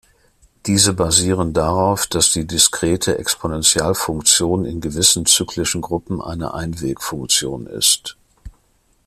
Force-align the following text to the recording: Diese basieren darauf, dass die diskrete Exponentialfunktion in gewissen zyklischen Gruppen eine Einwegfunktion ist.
Diese 0.65 0.93
basieren 0.95 1.53
darauf, 1.53 2.07
dass 2.07 2.31
die 2.31 2.47
diskrete 2.47 3.19
Exponentialfunktion 3.19 4.65
in 4.65 4.81
gewissen 4.81 5.27
zyklischen 5.27 5.81
Gruppen 5.81 6.19
eine 6.23 6.55
Einwegfunktion 6.55 7.67
ist. 7.67 8.17